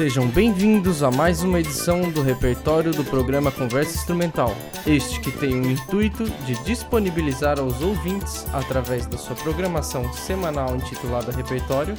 Sejam 0.00 0.26
bem-vindos 0.28 1.02
a 1.02 1.10
mais 1.10 1.42
uma 1.42 1.60
edição 1.60 2.10
do 2.10 2.22
repertório 2.22 2.90
do 2.90 3.04
programa 3.04 3.52
Conversa 3.52 3.98
Instrumental. 3.98 4.56
Este 4.86 5.20
que 5.20 5.30
tem 5.30 5.60
o 5.60 5.70
intuito 5.70 6.24
de 6.46 6.54
disponibilizar 6.64 7.60
aos 7.60 7.82
ouvintes, 7.82 8.46
através 8.54 9.04
da 9.04 9.18
sua 9.18 9.36
programação 9.36 10.10
semanal 10.14 10.74
intitulada 10.74 11.30
Repertório, 11.30 11.94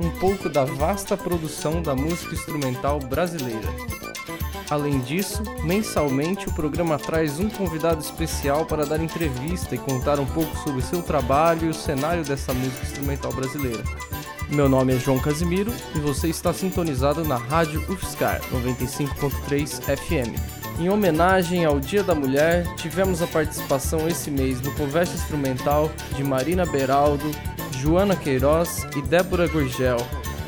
um 0.00 0.08
pouco 0.12 0.48
da 0.48 0.64
vasta 0.64 1.14
produção 1.14 1.82
da 1.82 1.94
música 1.94 2.34
instrumental 2.34 2.98
brasileira. 3.00 3.68
Além 4.70 5.00
disso, 5.00 5.42
mensalmente 5.62 6.48
o 6.48 6.54
programa 6.54 6.98
traz 6.98 7.38
um 7.38 7.50
convidado 7.50 8.00
especial 8.00 8.64
para 8.64 8.86
dar 8.86 8.98
entrevista 8.98 9.74
e 9.74 9.78
contar 9.78 10.18
um 10.18 10.24
pouco 10.24 10.56
sobre 10.56 10.80
seu 10.80 11.02
trabalho 11.02 11.66
e 11.66 11.68
o 11.68 11.74
cenário 11.74 12.24
dessa 12.24 12.54
música 12.54 12.86
instrumental 12.86 13.30
brasileira. 13.30 13.84
Meu 14.54 14.68
nome 14.68 14.94
é 14.94 14.98
João 14.98 15.18
Casimiro 15.18 15.72
e 15.94 15.98
você 15.98 16.28
está 16.28 16.52
sintonizado 16.52 17.24
na 17.24 17.36
Rádio 17.36 17.82
UFSCar 17.88 18.38
95.3 18.52 19.80
FM. 19.80 20.38
Em 20.78 20.90
homenagem 20.90 21.64
ao 21.64 21.80
Dia 21.80 22.02
da 22.02 22.14
Mulher, 22.14 22.66
tivemos 22.76 23.22
a 23.22 23.26
participação 23.26 24.06
esse 24.06 24.30
mês 24.30 24.60
no 24.60 24.70
Conversa 24.72 25.14
Instrumental 25.14 25.90
de 26.14 26.22
Marina 26.22 26.66
Beraldo, 26.66 27.30
Joana 27.80 28.14
Queiroz 28.14 28.86
e 28.94 29.00
Débora 29.00 29.48
Gurgel, 29.48 29.96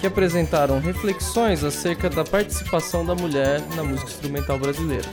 que 0.02 0.06
apresentaram 0.06 0.80
reflexões 0.80 1.64
acerca 1.64 2.10
da 2.10 2.24
participação 2.24 3.06
da 3.06 3.14
mulher 3.14 3.62
na 3.74 3.82
música 3.82 4.10
instrumental 4.10 4.58
brasileira. 4.58 5.08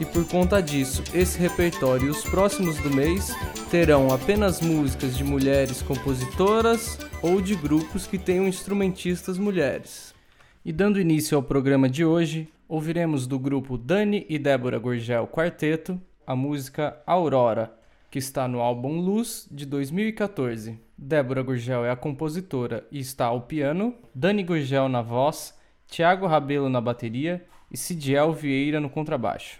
E 0.00 0.04
por 0.04 0.24
conta 0.24 0.60
disso, 0.60 1.04
esse 1.14 1.38
repertório 1.38 2.08
e 2.08 2.10
os 2.10 2.24
próximos 2.24 2.76
do 2.78 2.90
mês 2.90 3.32
terão 3.70 4.12
apenas 4.12 4.60
músicas 4.60 5.16
de 5.16 5.22
mulheres 5.22 5.80
compositoras 5.80 6.98
ou 7.22 7.40
de 7.40 7.54
grupos 7.54 8.06
que 8.06 8.18
tenham 8.18 8.48
instrumentistas 8.48 9.36
mulheres. 9.36 10.14
E 10.64 10.72
dando 10.72 11.00
início 11.00 11.36
ao 11.36 11.42
programa 11.42 11.88
de 11.88 12.04
hoje, 12.04 12.48
ouviremos 12.66 13.26
do 13.26 13.38
grupo 13.38 13.76
Dani 13.76 14.24
e 14.28 14.38
Débora 14.38 14.78
Gurgel 14.78 15.26
Quarteto 15.26 16.00
a 16.26 16.34
música 16.34 17.02
Aurora, 17.06 17.74
que 18.10 18.18
está 18.18 18.48
no 18.48 18.60
álbum 18.60 19.00
Luz 19.00 19.46
de 19.50 19.66
2014. 19.66 20.78
Débora 20.96 21.42
Gurgel 21.42 21.84
é 21.84 21.90
a 21.90 21.96
compositora 21.96 22.86
e 22.90 22.98
está 22.98 23.26
ao 23.26 23.42
piano, 23.42 23.94
Dani 24.14 24.42
Gurgel 24.42 24.88
na 24.88 25.02
voz, 25.02 25.54
Tiago 25.86 26.26
Rabelo 26.26 26.68
na 26.68 26.80
bateria 26.80 27.44
e 27.70 27.76
Cidiel 27.76 28.32
Vieira 28.32 28.80
no 28.80 28.88
contrabaixo. 28.88 29.59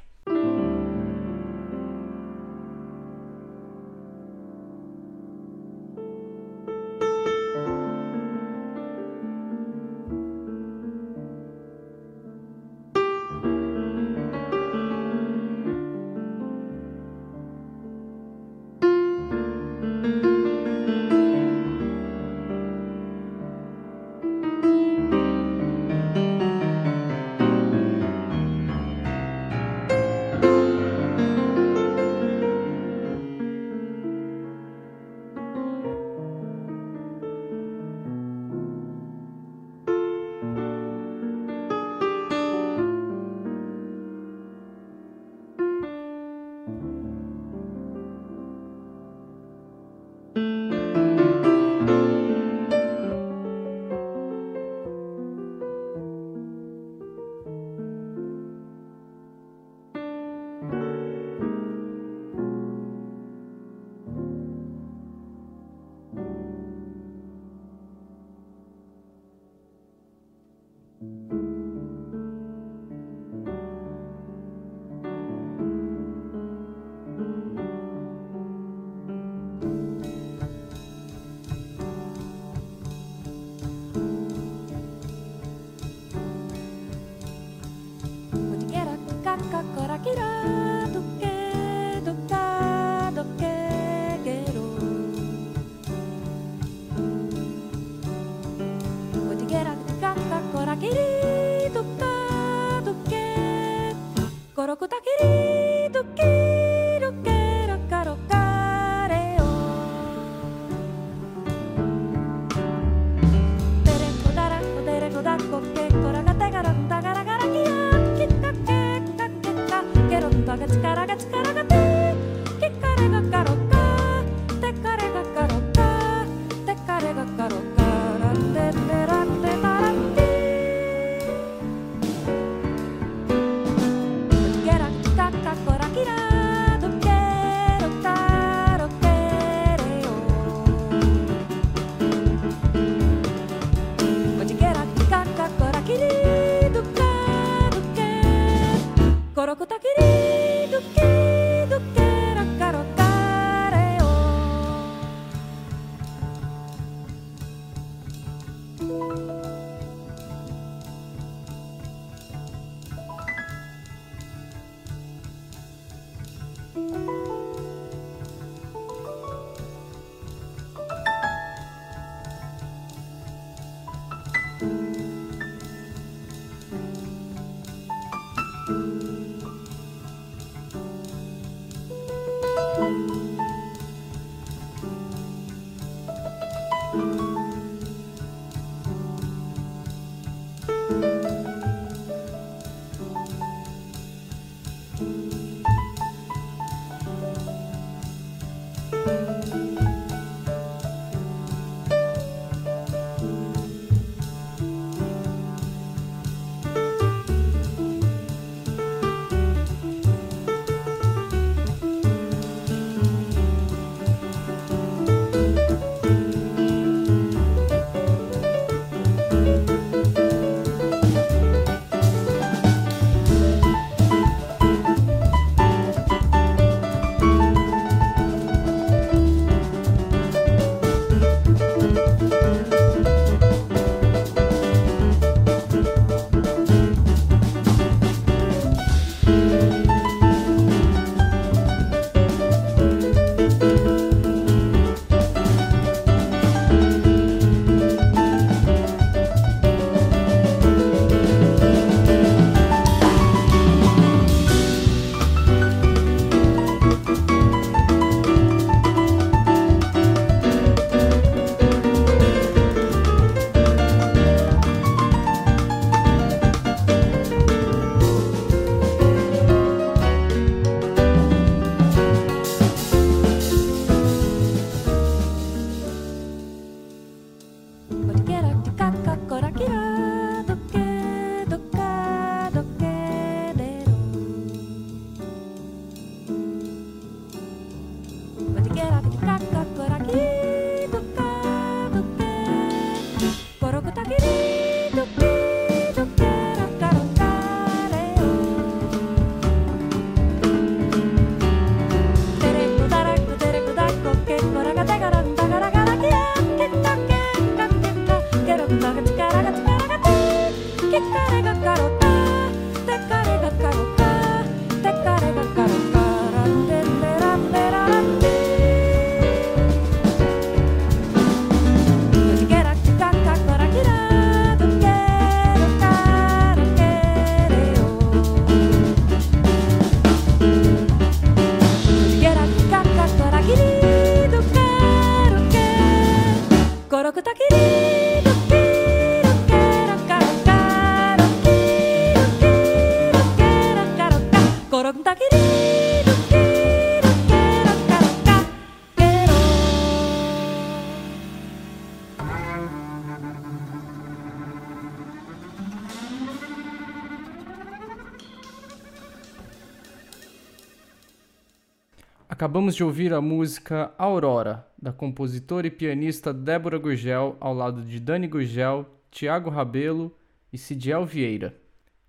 Acabamos 362.50 362.74
de 362.74 362.82
ouvir 362.82 363.12
a 363.14 363.20
música 363.20 363.94
Aurora, 363.96 364.66
da 364.76 364.92
compositora 364.92 365.68
e 365.68 365.70
pianista 365.70 366.34
Débora 366.34 366.78
Gurgel, 366.78 367.36
ao 367.38 367.54
lado 367.54 367.80
de 367.80 368.00
Dani 368.00 368.26
Gurgel, 368.26 368.84
Tiago 369.08 369.48
Rabelo 369.48 370.12
e 370.52 370.58
Cidiel 370.58 371.06
Vieira. 371.06 371.56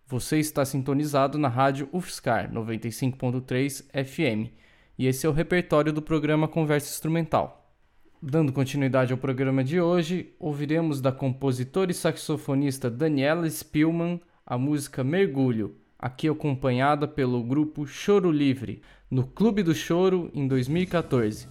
Você 0.07 0.39
está 0.39 0.65
sintonizado 0.65 1.37
na 1.37 1.47
rádio 1.47 1.87
UFSCar 1.93 2.51
95.3 2.51 3.83
FM 4.03 4.51
e 4.97 5.05
esse 5.05 5.27
é 5.27 5.29
o 5.29 5.31
repertório 5.31 5.93
do 5.93 6.01
programa 6.01 6.47
Conversa 6.47 6.89
Instrumental. 6.89 7.71
Dando 8.19 8.51
continuidade 8.51 9.11
ao 9.11 9.19
programa 9.19 9.63
de 9.63 9.79
hoje, 9.79 10.33
ouviremos 10.39 10.99
da 10.99 11.11
compositora 11.11 11.91
e 11.91 11.93
saxofonista 11.93 12.89
Daniela 12.89 13.47
Spielmann 13.47 14.19
a 14.43 14.57
música 14.57 15.03
Mergulho, 15.03 15.75
aqui 16.01 16.27
acompanhada 16.27 17.07
pelo 17.07 17.43
grupo 17.43 17.85
Choro 17.85 18.31
Livre, 18.31 18.81
no 19.09 19.27
Clube 19.27 19.61
do 19.61 19.75
Choro 19.75 20.31
em 20.33 20.47
2014. 20.47 21.47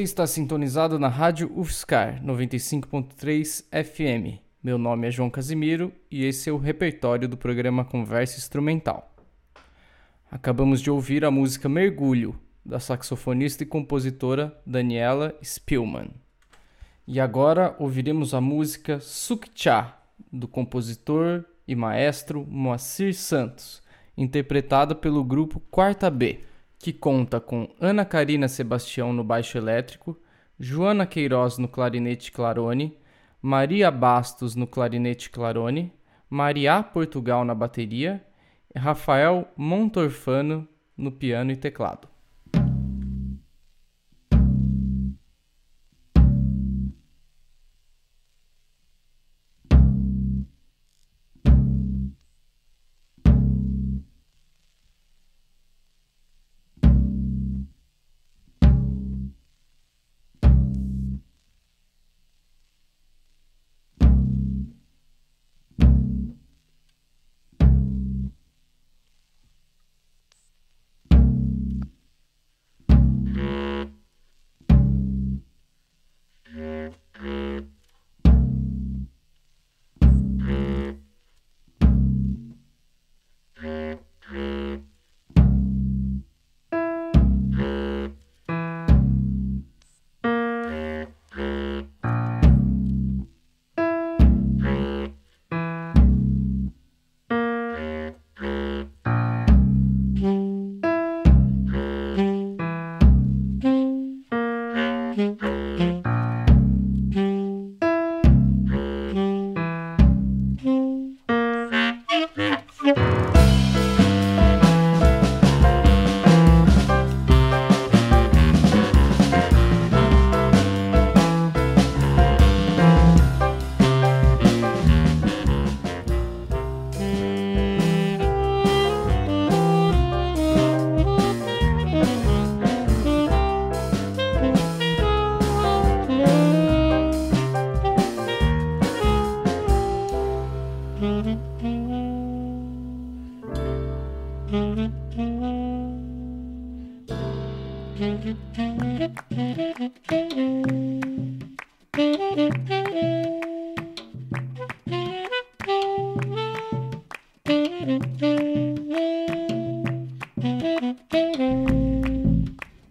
Você 0.00 0.04
está 0.04 0.26
sintonizado 0.26 0.98
na 0.98 1.08
Rádio 1.08 1.52
UFSCar 1.54 2.24
95.3 2.24 3.64
FM. 3.84 4.40
Meu 4.62 4.78
nome 4.78 5.06
é 5.06 5.10
João 5.10 5.28
Casimiro 5.28 5.92
e 6.10 6.24
esse 6.24 6.48
é 6.48 6.52
o 6.54 6.56
repertório 6.56 7.28
do 7.28 7.36
programa 7.36 7.84
Conversa 7.84 8.38
Instrumental. 8.38 9.14
Acabamos 10.30 10.80
de 10.80 10.90
ouvir 10.90 11.22
a 11.22 11.30
música 11.30 11.68
Mergulho, 11.68 12.34
da 12.64 12.80
saxofonista 12.80 13.62
e 13.62 13.66
compositora 13.66 14.58
Daniela 14.64 15.36
Spillman. 15.42 16.08
E 17.06 17.20
agora 17.20 17.76
ouviremos 17.78 18.32
a 18.32 18.40
música 18.40 19.00
Sukcha, 19.00 19.92
do 20.32 20.48
compositor 20.48 21.44
e 21.68 21.76
maestro 21.76 22.46
Moacir 22.48 23.14
Santos, 23.14 23.82
interpretada 24.16 24.94
pelo 24.94 25.22
grupo 25.22 25.60
Quarta 25.70 26.08
B, 26.08 26.40
que 26.80 26.94
conta 26.94 27.38
com 27.38 27.68
Ana 27.78 28.06
Karina 28.06 28.48
Sebastião 28.48 29.12
no 29.12 29.22
baixo 29.22 29.58
elétrico, 29.58 30.18
Joana 30.58 31.06
Queiroz 31.06 31.58
no 31.58 31.68
clarinete 31.68 32.32
clarone, 32.32 32.96
Maria 33.40 33.90
Bastos 33.90 34.54
no 34.54 34.66
clarinete 34.66 35.28
clarone, 35.28 35.92
Maria 36.28 36.82
Portugal 36.82 37.44
na 37.44 37.54
bateria 37.54 38.24
Rafael 38.74 39.46
Montorfano 39.56 40.66
no 40.96 41.12
piano 41.12 41.50
e 41.50 41.56
teclado. 41.56 42.08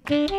Thank 0.09 0.31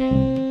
you. 0.00 0.43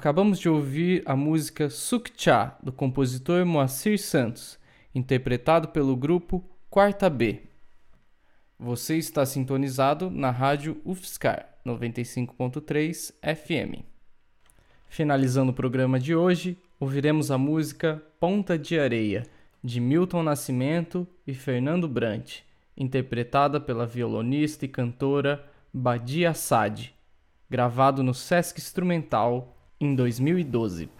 Acabamos 0.00 0.38
de 0.38 0.48
ouvir 0.48 1.02
a 1.04 1.14
música 1.14 1.68
Sukcha, 1.68 2.56
do 2.62 2.72
compositor 2.72 3.44
Moacir 3.44 3.98
Santos, 3.98 4.58
interpretado 4.94 5.68
pelo 5.68 5.94
grupo 5.94 6.42
Quarta 6.70 7.10
B. 7.10 7.42
Você 8.58 8.96
está 8.96 9.26
sintonizado 9.26 10.10
na 10.10 10.30
rádio 10.30 10.80
UFSCar 10.86 11.54
95.3 11.66 13.12
FM. 13.22 13.84
Finalizando 14.88 15.52
o 15.52 15.54
programa 15.54 16.00
de 16.00 16.14
hoje, 16.14 16.56
ouviremos 16.80 17.30
a 17.30 17.36
música 17.36 18.02
Ponta 18.18 18.56
de 18.56 18.80
Areia, 18.80 19.26
de 19.62 19.80
Milton 19.80 20.22
Nascimento 20.22 21.06
e 21.26 21.34
Fernando 21.34 21.86
Brant, 21.86 22.38
interpretada 22.74 23.60
pela 23.60 23.84
violonista 23.84 24.64
e 24.64 24.68
cantora 24.68 25.46
Badia 25.70 26.30
Assad, 26.30 26.88
gravado 27.50 28.02
no 28.02 28.14
Sesc 28.14 28.58
Instrumental 28.58 29.58
em 29.80 29.94
2012. 29.94 30.90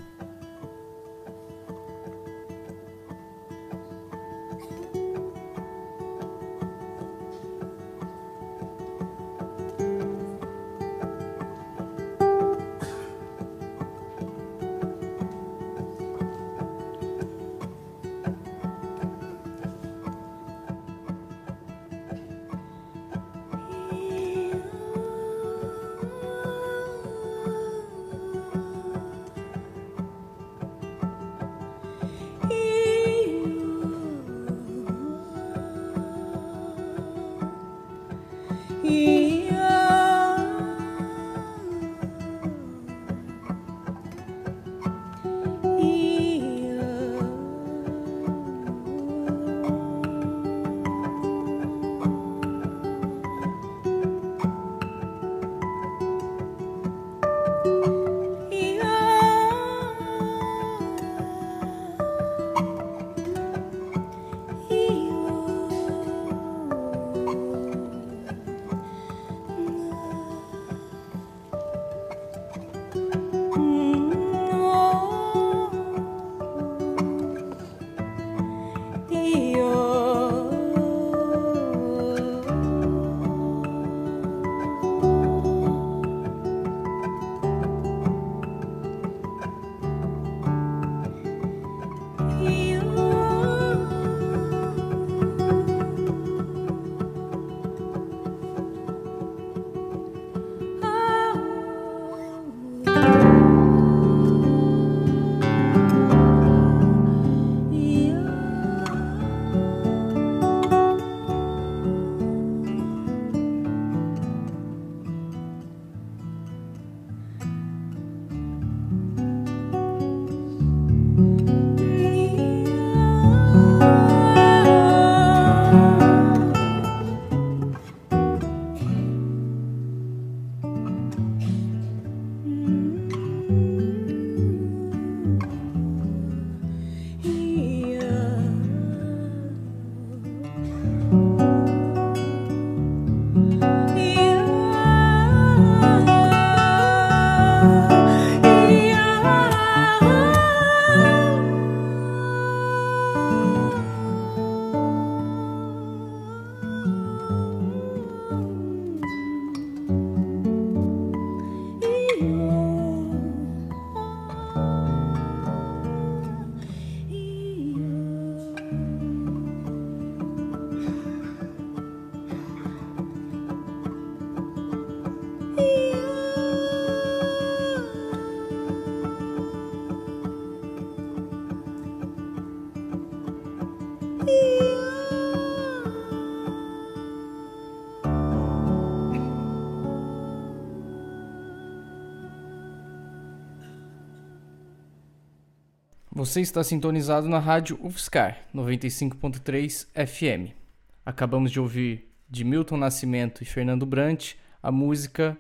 Você 196.21 196.43
está 196.43 196.63
sintonizado 196.63 197.31
na 197.31 197.39
rádio 197.39 197.79
UFSCar 197.83 198.47
95.3 198.55 199.87
FM. 199.95 200.55
Acabamos 201.03 201.51
de 201.51 201.59
ouvir 201.59 202.13
de 202.29 202.45
Milton 202.45 202.77
Nascimento 202.77 203.43
e 203.43 203.47
Fernando 203.47 203.87
Brant 203.87 204.35
a 204.63 204.71
música 204.71 205.39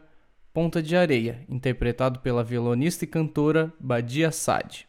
Ponta 0.54 0.82
de 0.82 0.96
Areia, 0.96 1.44
interpretado 1.50 2.20
pela 2.20 2.42
violonista 2.42 3.04
e 3.04 3.06
cantora 3.06 3.70
Badia 3.78 4.32
Sade. 4.32 4.88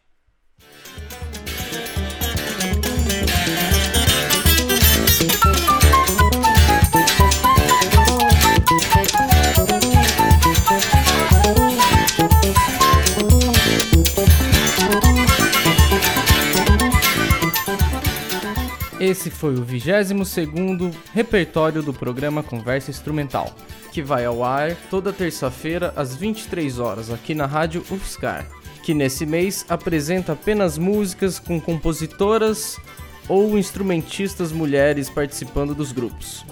Esse 19.02 19.32
foi 19.32 19.56
o 19.56 19.66
22º 19.66 20.94
repertório 21.12 21.82
do 21.82 21.92
programa 21.92 22.44
Conversa 22.44 22.92
Instrumental, 22.92 23.52
que 23.92 24.00
vai 24.00 24.26
ao 24.26 24.44
ar 24.44 24.76
toda 24.92 25.12
terça-feira 25.12 25.92
às 25.96 26.16
23 26.16 26.78
horas 26.78 27.10
aqui 27.10 27.34
na 27.34 27.48
Rádio 27.48 27.84
UFSCar, 27.90 28.48
que 28.84 28.94
nesse 28.94 29.26
mês 29.26 29.66
apresenta 29.68 30.34
apenas 30.34 30.78
músicas 30.78 31.40
com 31.40 31.60
compositoras 31.60 32.80
ou 33.28 33.58
instrumentistas 33.58 34.52
mulheres 34.52 35.10
participando 35.10 35.74
dos 35.74 35.92
grupos. 35.92 36.46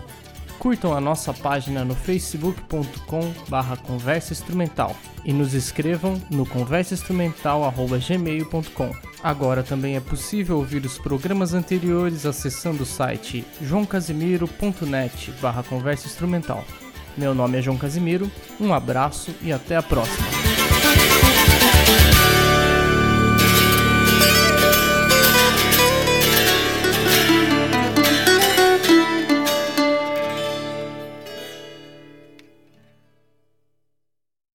Curtam 0.60 0.94
a 0.94 1.00
nossa 1.00 1.34
página 1.34 1.86
no 1.86 1.96
facebook.com 1.96 3.34
barra 3.48 3.78
conversa 3.78 4.34
instrumental 4.34 4.94
e 5.24 5.32
nos 5.32 5.54
escrevam 5.54 6.22
no 6.30 6.46
conversainstrumental.gmail.com. 6.46 8.92
Agora 9.24 9.64
também 9.64 9.96
é 9.96 10.02
possível 10.02 10.58
ouvir 10.58 10.86
os 10.86 10.98
programas 10.98 11.54
anteriores 11.54 12.26
acessando 12.26 12.84
o 12.84 12.86
site 12.86 13.46
joãocasimiro.net 13.62 15.32
barra 15.42 15.64
conversa 15.64 16.08
instrumental. 16.08 16.66
Meu 17.18 17.34
nome 17.34 17.58
é 17.58 17.62
João 17.62 17.78
Casimiro, 17.78 18.30
um 18.60 18.74
abraço 18.74 19.34
e 19.42 19.54
até 19.54 19.78
a 19.78 19.82
próxima. 19.82 20.28